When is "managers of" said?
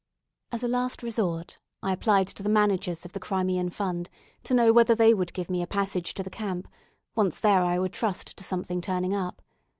2.49-3.13